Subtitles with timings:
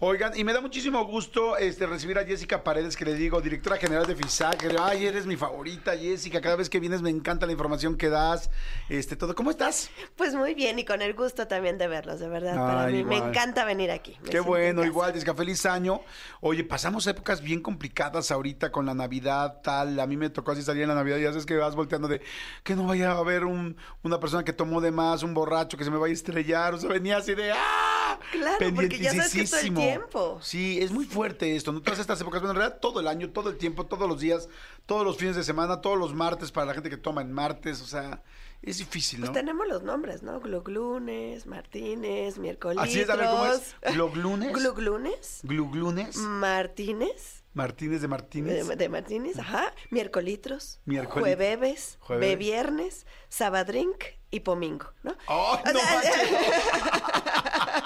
[0.00, 3.78] Oigan, y me da muchísimo gusto este, recibir a Jessica Paredes, que le digo, directora
[3.78, 4.72] general de FISAC.
[4.80, 6.40] Ay, eres mi favorita, Jessica.
[6.40, 8.48] Cada vez que vienes me encanta la información que das.
[8.88, 9.34] Este, todo.
[9.34, 9.90] ¿Cómo estás?
[10.14, 12.54] Pues muy bien y con el gusto también de verlos, de verdad.
[12.54, 14.16] Para mí me encanta venir aquí.
[14.22, 16.00] me Qué bueno, igual, Jessica, feliz año.
[16.40, 19.98] Oye, pasamos épocas bien complicadas ahorita con la Navidad, tal.
[19.98, 22.06] A mí me tocó así salir en la Navidad y ya sabes que vas volteando
[22.06, 22.22] de
[22.62, 25.82] que no vaya a haber un, una persona que tomó de más, un borracho que
[25.82, 26.74] se me vaya a estrellar.
[26.74, 27.87] O sea, venía así de ¡ah!
[28.32, 30.38] Claro, porque ya sabes que todo el tiempo.
[30.42, 31.80] Sí, es muy fuerte esto, ¿no?
[31.80, 34.48] Todas estas épocas, bueno, en realidad todo el año, todo el tiempo, todos los días,
[34.86, 37.80] todos los fines de semana, todos los martes para la gente que toma en martes,
[37.80, 38.22] o sea,
[38.62, 39.26] es difícil, ¿no?
[39.26, 40.40] Pues tenemos los nombres, ¿no?
[40.40, 42.78] Gluglunes, Martínez, miércoles.
[42.78, 43.74] Así es, a ver, ¿cómo es?
[43.94, 44.52] ¿Gluglunes?
[44.52, 47.44] Gluglunes, Gluglunes, Martínez.
[47.58, 48.66] Martínez de Martínez.
[48.68, 49.74] De, de Martínez, ajá.
[49.90, 50.80] Miércolitros.
[50.86, 51.98] Miércoli- Jueves.
[52.00, 52.20] Jueves.
[52.28, 53.06] Beviernes.
[53.28, 55.16] Sabadrink y Pomingo, ¿no?
[55.26, 56.02] ¡Ay, O no sea!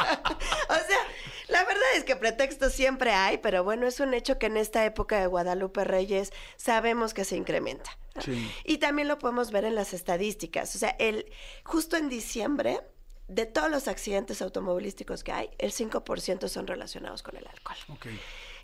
[0.69, 0.99] O sea,
[1.49, 4.85] la verdad es que pretextos siempre hay, pero bueno, es un hecho que en esta
[4.85, 7.99] época de Guadalupe Reyes sabemos que se incrementa.
[8.15, 8.23] ¿no?
[8.23, 8.51] Sí.
[8.65, 10.75] Y también lo podemos ver en las estadísticas.
[10.75, 11.31] O sea, el,
[11.65, 12.81] justo en diciembre,
[13.29, 17.77] de todos los accidentes automovilísticos que hay, el 5% son relacionados con el alcohol.
[17.89, 18.07] Ok.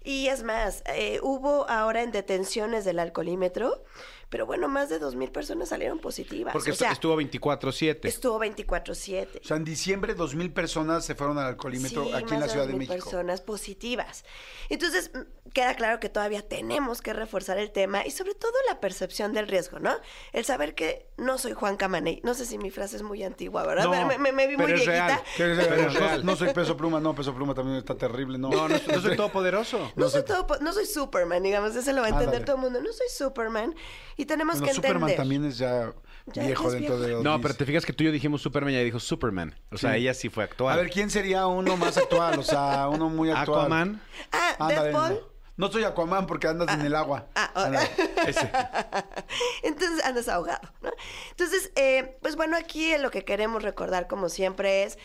[0.04, 3.82] Y es más, eh, hubo ahora en detenciones del alcoholímetro,
[4.28, 6.52] pero bueno, más de 2.000 personas salieron positivas.
[6.52, 8.00] Porque o sea, estuvo 24-7.
[8.04, 9.40] estuvo 24-7.
[9.42, 12.46] O sea, en diciembre dos mil personas se fueron al alcoholímetro Sí, aquí en la
[12.46, 12.94] de Ciudad de 2.000 México.
[12.94, 14.24] personas positivas.
[14.68, 15.10] Entonces,
[15.54, 19.48] queda claro que todavía tenemos que reforzar el tema y sobre todo la percepción del
[19.48, 19.96] riesgo, ¿no?
[20.32, 22.20] El saber que no soy Juan Camaney.
[22.22, 23.84] No sé si mi frase es muy antigua, ¿verdad?
[23.84, 25.06] No, me, me- me vi pero muy es viejita.
[25.06, 25.22] real.
[25.38, 26.24] Pero es no, real.
[26.26, 28.50] no soy peso pluma, no, peso pluma también está terrible, no.
[28.50, 29.78] No, no, no soy todopoderoso.
[29.96, 32.62] No, No soy todo, no soy Superman, digamos, eso lo va a entender todo el
[32.62, 32.80] mundo.
[32.82, 33.74] No soy Superman
[34.18, 34.90] y tenemos Bueno, que entender.
[34.98, 35.92] Superman también es ya,
[36.26, 38.42] Ya- viejo es dentro de los No, pero te fijas que tú y yo dijimos
[38.42, 39.58] Superman y ella dijo Superman.
[39.70, 40.00] O sea, Sí.
[40.00, 40.74] ella sí fue actual.
[40.78, 42.38] A ver, ¿quién sería uno más actual?
[42.38, 43.60] O sea, uno muy actual.
[43.60, 44.02] Aquaman.
[44.32, 45.14] Ah, Ándale, Deadpool.
[45.56, 47.26] No, no soy Aquaman porque andas en el agua.
[47.34, 47.64] Ah, oh.
[49.62, 50.90] Entonces andas ahogado, ¿no?
[51.30, 54.98] Entonces, eh, pues bueno, aquí lo que queremos recordar, como siempre, es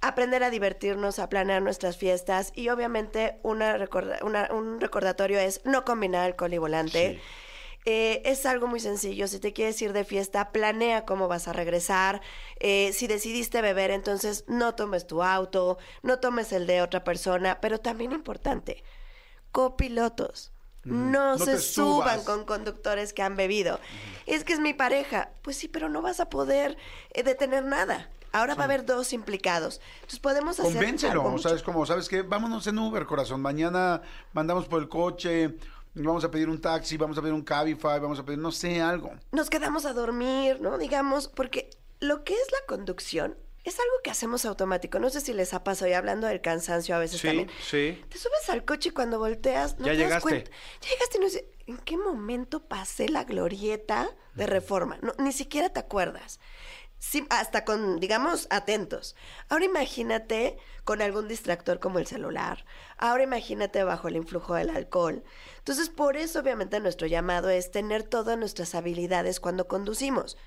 [0.00, 5.62] aprender a divertirnos, a planear nuestras fiestas y obviamente una recorda- una- un recordatorio es
[5.64, 7.20] no combinar alcohol y volante.
[7.86, 9.28] Eh, es algo muy sencillo.
[9.28, 12.22] Si te quieres ir de fiesta, planea cómo vas a regresar.
[12.58, 17.60] Eh, si decidiste beber, entonces no tomes tu auto, no tomes el de otra persona.
[17.60, 18.82] Pero también importante,
[19.52, 20.50] copilotos.
[20.84, 23.80] No, No se suban con conductores que han bebido.
[24.26, 25.30] Es que es mi pareja.
[25.42, 26.76] Pues sí, pero no vas a poder
[27.14, 28.10] eh, detener nada.
[28.32, 29.80] Ahora va a haber dos implicados.
[29.96, 32.22] Entonces podemos hacer Convéncelo, algo o mucho- sea, es como, ¿sabes qué?
[32.22, 33.40] Vámonos en Uber, corazón.
[33.40, 34.02] Mañana
[34.34, 35.54] mandamos por el coche,
[35.94, 38.80] vamos a pedir un taxi, vamos a pedir un Cabify, vamos a pedir, no sé,
[38.80, 39.12] algo.
[39.32, 40.78] nos quedamos a dormir, ¿no?
[40.78, 44.98] Digamos, porque lo que es la conducción es algo que hacemos automático.
[44.98, 47.50] No sé si les ha pasado, y hablando del cansancio a veces Sí, también.
[47.66, 48.04] sí.
[48.10, 50.22] Te subes al coche y cuando volteas, no Ya te das llegaste.
[50.28, 50.50] cuenta.
[50.82, 54.98] Ya llegaste y no dices, ¿en qué momento pasé la glorieta de reforma?
[55.00, 56.40] No, ni siquiera te acuerdas.
[57.10, 59.14] Sí, hasta con, digamos, atentos.
[59.50, 62.64] Ahora imagínate con algún distractor como el celular.
[62.96, 65.22] Ahora imagínate bajo el influjo del alcohol.
[65.58, 70.38] Entonces, por eso, obviamente, nuestro llamado es tener todas nuestras habilidades cuando conducimos.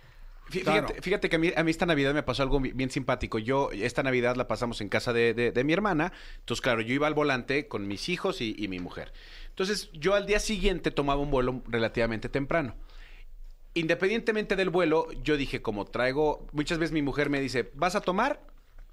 [0.49, 0.87] Claro.
[1.01, 3.37] Fíjate, que a mí, a mí esta Navidad me pasó algo bi- bien simpático.
[3.37, 6.11] Yo, esta Navidad la pasamos en casa de, de- de mi hermana.
[6.39, 9.13] Entonces, claro, yo iba al volante con mis hijos y, y mi mujer.
[9.49, 12.75] Entonces, yo al día siguiente tomaba un vuelo relativamente temprano.
[13.73, 18.01] Independientemente del vuelo, yo dije, como traigo, muchas veces mi mujer me dice, ¿vas a
[18.01, 18.41] tomar?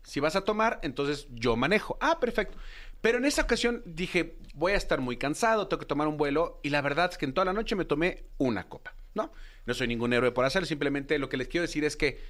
[0.02, 1.96] Si vas a tomar, entonces yo manejo.
[2.00, 2.58] Ah, perfecto.
[3.00, 6.60] Pero en esa ocasión dije, voy a estar muy cansado, tengo que tomar un vuelo.
[6.62, 9.32] Y la verdad es que en toda la noche me tomé una copa, ¿no?
[9.64, 12.20] No soy ningún héroe por hacerlo, simplemente lo que les quiero decir es que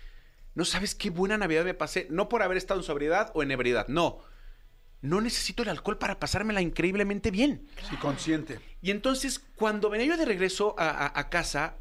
[0.55, 3.51] no sabes qué buena Navidad me pasé, no por haber estado en sobriedad o en
[3.51, 4.21] ebriedad, no.
[5.03, 7.67] No necesito el alcohol para pasármela increíblemente bien.
[7.91, 8.61] Sí, consciente.
[8.81, 11.75] Y entonces, cuando venía yo de regreso a, a- a casa,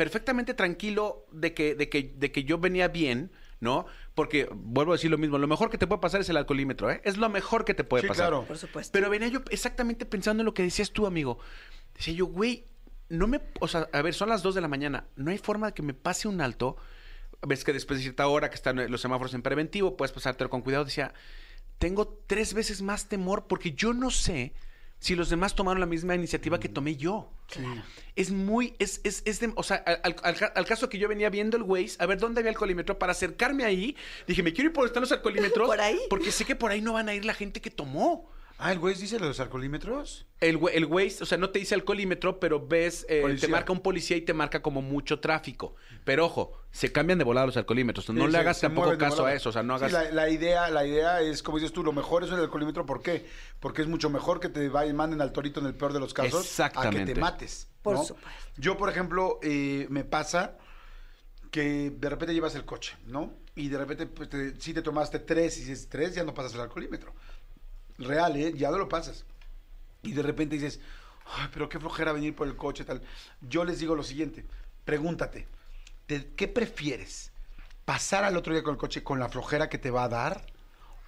[0.00, 3.30] perfectamente tranquilo de que, de, que, de que yo venía bien,
[3.60, 3.84] ¿no?
[4.14, 6.90] Porque, vuelvo a decir lo mismo, lo mejor que te puede pasar es el alcoholímetro,
[6.90, 7.02] ¿eh?
[7.04, 8.28] Es lo mejor que te puede Sí, pasar.
[8.28, 8.46] claro.
[8.46, 8.92] Por supuesto.
[8.94, 11.38] Pero venía yo exactamente pensando en lo que decías tú, amigo.
[11.94, 12.64] Decía yo, güey,
[13.10, 13.42] no me...
[13.60, 15.04] O sea, a ver, son las 2 de la mañana.
[15.16, 16.78] No hay forma de que me pase un alto.
[17.46, 20.62] Ves que después de cierta hora que están los semáforos en preventivo, puedes pasártelo con
[20.62, 20.86] cuidado.
[20.86, 21.12] Decía,
[21.76, 24.54] tengo tres veces más temor porque yo no sé
[25.00, 27.32] si los demás tomaron la misma iniciativa que tomé yo.
[28.14, 31.30] Es muy, es, es, es de, o sea, al, al- al caso que yo venía
[31.30, 33.96] viendo el Waze, a ver dónde había alcoholímetro, para acercarme ahí,
[34.28, 35.66] dije, me quiero ir por están los alcoholímetros.
[35.66, 35.98] ¿Por ahí?
[36.08, 38.30] Porque sé que por ahí no van a ir la gente que tomó.
[38.62, 40.26] Ah, el güey dice los alcoholímetros.
[40.40, 43.80] El, el Waze, o sea, no te dice alcoholímetro, pero ves, eh, te marca un
[43.80, 45.76] policía y te marca como mucho tráfico.
[46.04, 48.08] Pero ojo, se cambian de volada los alcoholímetros.
[48.10, 49.48] No Sí, le hagas se tampoco caso a eso.
[49.48, 49.92] O sea, no Sí, hagas.
[49.92, 52.84] la, la idea, la idea es, como dices tú, lo mejor es el alcoholímetro.
[52.84, 53.26] ¿Por qué?
[53.60, 56.12] Porque es mucho mejor que te vayan, manden al torito en el peor de los
[56.12, 57.66] casos a que te mates.
[57.80, 58.04] Por ¿no?
[58.04, 58.30] supuesto.
[58.58, 60.58] Yo, por ejemplo, eh, me pasa
[61.50, 63.32] que de repente llevas el coche, ¿no?
[63.56, 66.54] Y de repente, pues, te- si te tomaste tres y dices tres, ya no pasas
[66.54, 67.14] el alcoholímetro.
[68.00, 68.52] Real, ¿eh?
[68.56, 69.24] Ya no lo pasas.
[70.02, 70.80] Y de repente dices,
[71.52, 73.02] pero qué flojera venir por el coche, tal.
[73.40, 74.46] Yo les digo lo siguiente,
[74.84, 75.48] pregúntate,
[76.06, 77.32] ¿te- ¿qué prefieres?
[77.84, 80.46] ¿Pasar al otro día con el coche con la flojera que te va a dar?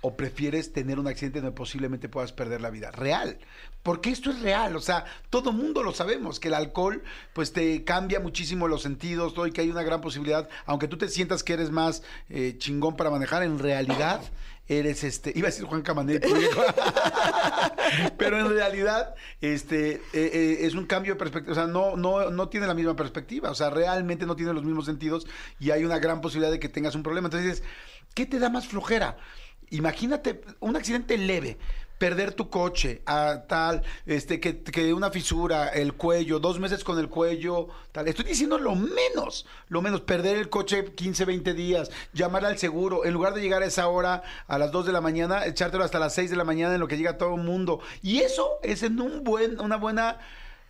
[0.03, 2.91] ¿O prefieres tener un accidente donde posiblemente puedas perder la vida?
[2.91, 3.39] Real.
[3.83, 4.77] Porque esto es real.
[4.77, 7.03] O sea, todo mundo lo sabemos, que el alcohol
[7.33, 10.99] pues te cambia muchísimo los sentidos, todo, y que hay una gran posibilidad, aunque tú
[10.99, 14.23] te sientas que eres más eh, chingón para manejar, en realidad
[14.69, 16.21] eres este, iba a decir Juan Camané,
[18.17, 22.31] pero en realidad este eh, eh, es un cambio de perspectiva, o sea, no, no,
[22.31, 25.27] no tiene la misma perspectiva, o sea, realmente no tiene los mismos sentidos
[25.59, 27.27] y hay una gran posibilidad de que tengas un problema.
[27.27, 27.63] Entonces
[28.15, 29.17] ¿qué te da más flojera?
[29.73, 31.59] Imagínate un accidente leve,
[31.97, 36.99] perder tu coche, a tal, este, que, que una fisura, el cuello, dos meses con
[36.99, 38.07] el cuello, tal.
[38.07, 43.05] Estoy diciendo lo menos, lo menos, perder el coche 15, 20 días, llamar al seguro,
[43.05, 45.99] en lugar de llegar a esa hora, a las 2 de la mañana, echártelo hasta
[45.99, 47.81] las 6 de la mañana en lo que llega todo el mundo.
[48.03, 50.19] Y eso es en un buen, una buena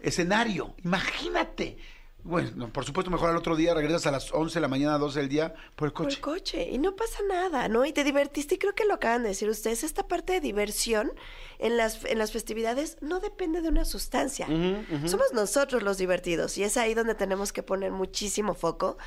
[0.00, 0.74] escenario.
[0.84, 1.78] Imagínate.
[2.24, 4.96] Bueno, no, por supuesto, mejor al otro día regresas a las 11 de la mañana,
[4.96, 6.14] 12 del día por el Por coche.
[6.16, 6.68] el coche.
[6.70, 7.84] Y no pasa nada, ¿no?
[7.84, 8.54] Y te divertiste.
[8.54, 9.82] Y creo que lo acaban de decir ustedes.
[9.82, 11.12] Esta parte de diversión
[11.58, 14.46] en las, en las festividades no depende de una sustancia.
[15.06, 16.56] Somos nosotros los divertidos.
[16.58, 18.98] Y es ahí donde tenemos que poner muchísimo foco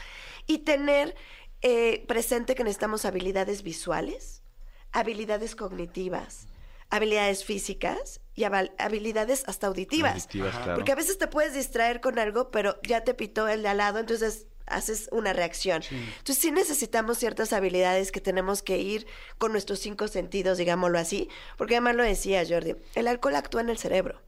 [0.45, 1.15] y tener
[1.61, 4.43] eh, presente que necesitamos habilidades visuales,
[4.91, 6.47] habilidades cognitivas,
[6.89, 10.13] habilidades físicas y habil- habilidades hasta auditivas.
[10.13, 10.75] Auditivas, claro.
[10.75, 13.77] Porque a veces te puedes distraer con algo, pero ya te pitó el de al
[13.77, 15.83] lado, entonces haces una reacción.
[15.91, 19.05] Entonces sí necesitamos ciertas habilidades que tenemos que ir
[19.37, 23.69] con nuestros cinco sentidos, digámoslo así, porque además lo decía Jordi, el alcohol actúa en
[23.69, 24.19] el cerebro.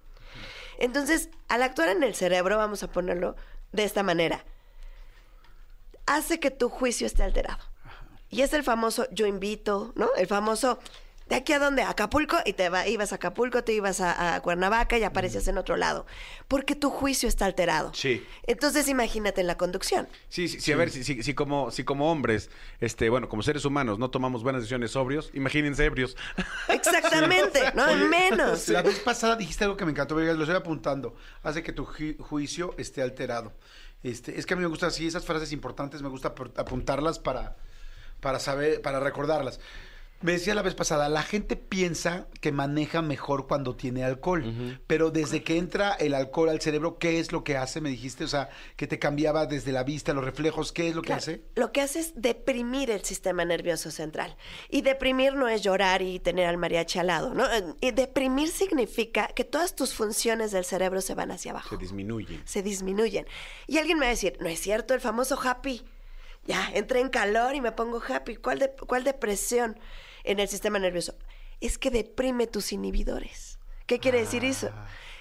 [0.77, 3.35] Entonces, al actuar en el cerebro, vamos a ponerlo
[3.71, 4.45] de esta manera,
[6.05, 7.63] hace que tu juicio esté alterado.
[8.29, 10.09] Y es el famoso yo invito, ¿no?
[10.17, 10.79] El famoso
[11.29, 14.35] de aquí a dónde, a Acapulco, y te va, ibas a Acapulco, te ibas a,
[14.35, 16.05] a Cuernavaca y aparecías en otro lado.
[16.47, 17.93] Porque tu juicio está alterado.
[17.93, 18.25] Sí.
[18.45, 20.07] Entonces imagínate en la conducción.
[20.29, 23.43] Sí, sí, sí, a ver, si, si, si como, si como hombres, este, bueno, como
[23.43, 26.15] seres humanos, no tomamos buenas decisiones sobrios, imagínense ebrios.
[26.69, 27.85] Exactamente, ¿no?
[27.85, 28.67] Oye, Menos.
[28.69, 31.15] La vez pasada dijiste algo que me encantó, lo estoy apuntando.
[31.43, 33.53] Hace que tu ju- juicio esté alterado.
[34.03, 37.57] Este, es que a mí me gusta así, esas frases importantes, me gusta apuntarlas para,
[38.21, 39.59] para saber, para recordarlas.
[40.21, 45.11] Me decía la vez pasada, la gente piensa que maneja mejor cuando tiene alcohol, pero
[45.11, 47.81] desde que entra el alcohol al cerebro, ¿qué es lo que hace?
[47.81, 51.01] Me dijiste, o sea, que te cambiaba desde la vista, los reflejos, ¿qué es lo
[51.03, 51.41] que Claro, hace?
[51.55, 54.35] Lo que hace es deprimir el sistema nervioso central.
[54.69, 57.45] Y deprimir no es llorar y tener al mariachi al lado, ¿no?
[57.79, 61.69] Y deprimir significa que todas tus funciones del cerebro se van hacia abajo.
[61.69, 62.41] Se disminuyen.
[62.45, 63.27] se disminuyen.
[63.67, 65.83] Y alguien me va a decir, no es cierto, el famoso happy.
[66.47, 68.37] Ya, entré en calor y me pongo happy.
[68.37, 69.79] ¿Cuál, de- cuál depresión
[70.23, 71.15] en el sistema nervioso?
[71.61, 73.59] Es que deprime tus inhibidores.
[73.85, 74.69] ¿Qué quiere decir eso?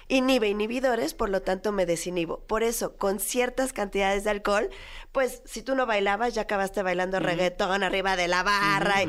[0.09, 2.39] Inhibe inhibidores, por lo tanto me desinhibo.
[2.47, 4.69] Por eso, con ciertas cantidades de alcohol,
[5.11, 9.01] pues si tú no bailabas, ya acabaste bailando reggaetón arriba de la barra.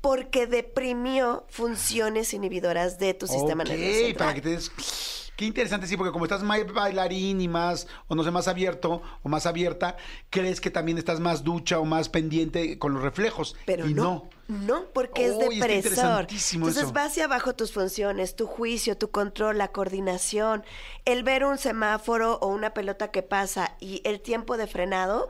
[0.00, 3.92] Porque deprimió funciones inhibidoras de tu sistema nervioso.
[4.06, 4.14] central.
[4.26, 5.27] para que te des...
[5.38, 9.02] Qué interesante, sí, porque como estás más bailarín y más, o no sé, más abierto
[9.22, 9.96] o más abierta,
[10.30, 13.54] crees que también estás más ducha o más pendiente con los reflejos.
[13.64, 16.26] Pero y no, no, porque es depresor.
[16.30, 16.92] Entonces eso.
[16.92, 20.64] va hacia abajo tus funciones, tu juicio, tu control, la coordinación,
[21.04, 25.28] el ver un semáforo o una pelota que pasa y el tiempo de frenado.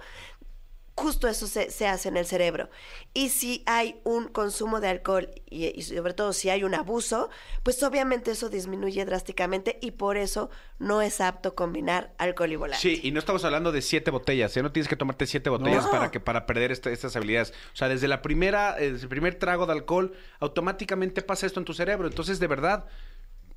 [0.99, 2.69] Justo eso se, se hace en el cerebro.
[3.15, 7.31] Y si hay un consumo de alcohol y, y sobre todo si hay un abuso,
[7.63, 10.51] pues obviamente eso disminuye drásticamente y por eso
[10.81, 12.83] no es apto combinar alcohol y volante.
[12.83, 14.63] Sí, y no estamos hablando de siete botellas, ¿eh?
[14.63, 15.91] No tienes que tomarte siete botellas No.
[15.91, 17.53] para que para perder esta- estas habilidades.
[17.73, 21.61] O sea, desde la primera, eh, desde el primer trago de alcohol, automáticamente pasa esto
[21.61, 22.09] en tu cerebro.
[22.09, 22.87] Entonces, de verdad,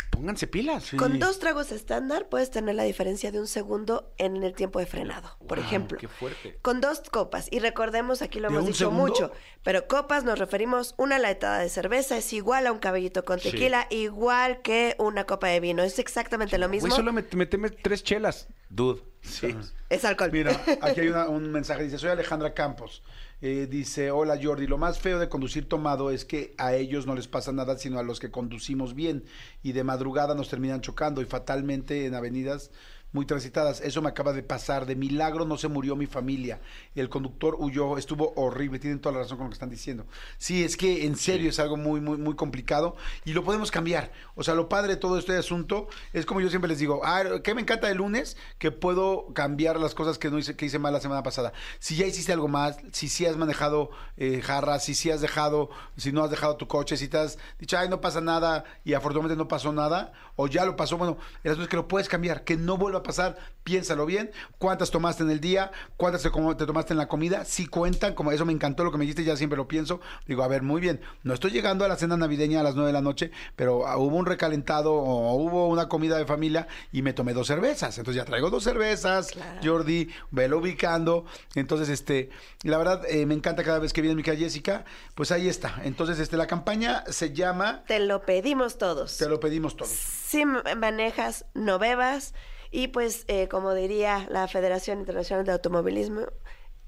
[0.10, 0.92] pónganse pilas.
[0.98, 4.86] Con dos tragos estándar puedes tener la diferencia de un segundo en el tiempo de
[4.86, 5.98] frenado, por Wow, ejemplo.
[6.00, 6.58] qué fuerte.
[6.62, 9.04] Con dos copas, y recordemos, aquí lo ¿De hemos dicho segundo?
[9.08, 9.32] mucho,
[9.64, 13.52] pero copas nos referimos, una latada de cerveza es igual a un cabellito con Sí.
[13.52, 16.90] tequila, igual que una copa de vino, es exactamente lo mismo.
[16.90, 18.48] Güey, solo met- meteme tres chelas.
[18.70, 19.02] Dude.
[19.22, 19.56] Sí.
[19.90, 20.32] Es alcohol.
[20.32, 23.04] Mira, aquí hay una- un mensaje, dice, soy Alejandra Campos.
[23.44, 27.16] Eh, dice, hola Jordi, lo más feo de conducir tomado es que a ellos no
[27.16, 29.24] les pasa nada, sino a los que conducimos bien
[29.64, 32.70] y de madrugada nos terminan chocando y fatalmente en avenidas
[33.12, 33.82] muy transitadas.
[33.82, 34.86] Eso me acaba de pasar.
[34.86, 36.60] De milagro no se murió mi familia.
[36.96, 38.80] El conductor huyó, estuvo horrible.
[38.80, 40.06] Tienen toda la razón con lo que están diciendo.
[40.38, 44.12] Sí, es que en serio es algo muy, muy, muy complicado y lo podemos cambiar.
[44.36, 47.24] O sea, lo padre de todo este asunto es como yo siempre les digo, ah,
[47.44, 48.38] ¿qué me encanta el lunes?
[48.58, 51.54] Que puedo cambiar las cosas que no hice, que hice mal la semana pasada.
[51.80, 55.70] Si ya hiciste algo más, si sí has manejado eh, jarras, si sí has dejado,
[55.98, 58.94] si no has dejado tu coche, si te has dicho, ay, no pasa nada y
[58.94, 62.10] afortunadamente no pasó nada, o ya lo pasó, bueno, el asunto es que lo puedes
[62.10, 66.30] cambiar, que no vuelva a pasar, piénsalo bien, cuántas tomaste en el día, cuántas te,
[66.30, 69.36] tomaste en la comida, si cuentan, como eso me encantó lo que me dijiste, ya
[69.36, 72.62] siempre lo pienso, digo, a ver, muy bien, no estoy llegando a la cena navideña
[72.62, 76.18] a las 9 de la noche, pero ah, hubo un recalentado o hubo una comida
[76.18, 79.32] de familia y me tomé dos cervezas, entonces ya traigo dos cervezas,
[79.64, 82.30] Jordi, velo ubicando, entonces, este,
[82.64, 85.82] la verdad, eh, me encanta cada vez que viene mi querida Jessica, pues ahí está,
[85.84, 89.18] entonces, este, la campaña se llama, Te lo pedimos todos.
[89.18, 89.92] te lo pedimos todos.
[89.92, 92.34] Si manejas, no bebas.
[92.72, 96.22] Y pues, eh, como diría la Federación Internacional de Automovilismo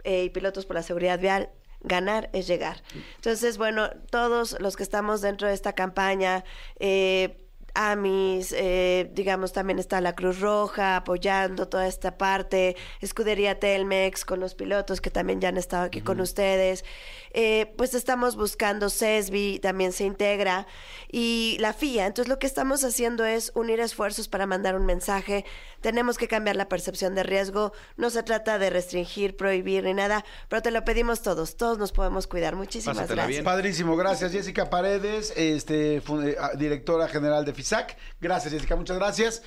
[0.03, 1.49] eh, y Pilotos por la Seguridad Vial,
[1.81, 2.81] ganar es llegar.
[3.15, 6.45] Entonces, bueno, todos los que estamos dentro de esta campaña,
[6.79, 7.42] eh,
[7.73, 14.39] AMIS, eh, digamos, también está la Cruz Roja apoyando toda esta parte, Escudería Telmex con
[14.39, 16.85] los pilotos que también ya han estado aquí con ustedes.
[17.35, 20.67] Eh, pues estamos buscando CESBI, también se integra,
[21.11, 22.05] y la FIA.
[22.05, 25.45] Entonces lo que estamos haciendo es unir esfuerzos para mandar un mensaje.
[25.81, 27.73] Tenemos que cambiar la percepción de riesgo.
[27.97, 31.57] No se trata de restringir, prohibir ni nada, pero te lo pedimos todos.
[31.57, 32.55] Todos nos podemos cuidar.
[32.55, 33.29] Muchísimas Pásatela gracias.
[33.29, 33.43] bien.
[33.43, 37.97] Padrísimo, gracias Jessica Paredes, este, eh, directora general de FISAC.
[38.19, 39.41] Gracias Jessica, muchas gracias.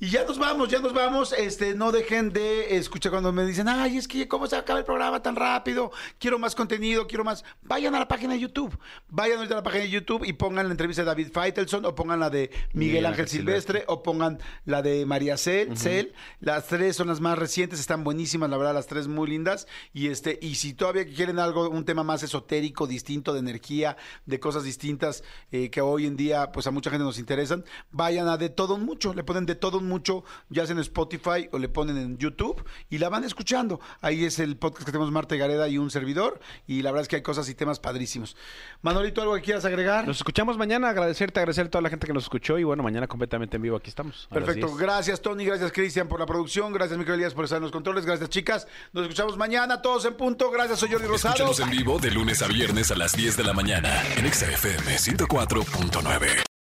[0.00, 1.32] Y ya nos vamos, ya nos vamos.
[1.32, 4.84] Este, no dejen de escuchar cuando me dicen, ay, es que cómo se acaba el
[4.84, 5.92] programa tan rápido.
[6.18, 7.44] Quiero más contenido, quiero más.
[7.62, 8.76] Vayan a la página de YouTube.
[9.08, 11.94] Vayan ahorita a la página de YouTube y pongan la entrevista de David Feitelson o
[11.94, 16.12] pongan la de Miguel, Ángel Silvestre, o pongan la de María Cel, Cel.
[16.40, 19.68] Las tres son las más recientes, están buenísimas, la verdad, las tres muy lindas.
[19.92, 23.96] Y este, y si todavía quieren algo, un tema más esotérico, distinto, de energía,
[24.26, 25.22] de cosas distintas
[25.52, 28.74] eh, que hoy en día, pues a mucha gente nos interesan, vayan a de todo
[28.74, 31.96] un mucho, le ponen de todo un mucho, ya sea en Spotify o le ponen
[31.96, 33.80] en YouTube y la van escuchando.
[34.00, 36.40] Ahí es el podcast que tenemos Marta y Gareda y un servidor.
[36.66, 38.36] Y la verdad es que hay cosas y temas padrísimos.
[38.82, 40.06] Manolito, ¿algo que quieras agregar?
[40.06, 43.06] Nos escuchamos mañana, agradecerte, agradecer a toda la gente que nos escuchó y bueno, mañana
[43.06, 44.28] completamente en vivo aquí estamos.
[44.30, 44.66] Perfecto.
[44.66, 44.78] 10.
[44.78, 45.44] Gracias, Tony.
[45.44, 46.72] Gracias, Cristian, por la producción.
[46.72, 48.06] Gracias, Micael Díaz, por estar en los controles.
[48.06, 48.66] Gracias, chicas.
[48.92, 50.50] Nos escuchamos mañana, todos en punto.
[50.50, 51.34] Gracias, soy Jordi Rosado.
[51.34, 54.50] Escúchanos en vivo de lunes a viernes a las 10 de la mañana en Exa
[54.50, 56.53] FM 104.9.